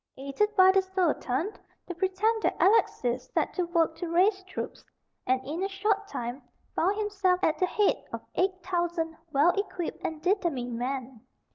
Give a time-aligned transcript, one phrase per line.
[0.17, 1.53] Aided by the Sultan,
[1.85, 4.83] the pretended Alexis set to work to raise troops,
[5.27, 6.41] and, in a short time,
[6.75, 11.21] found himself at the head of eight thousand well equipped and determined men.